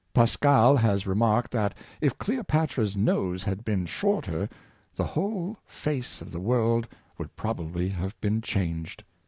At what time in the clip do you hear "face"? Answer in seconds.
5.67-6.21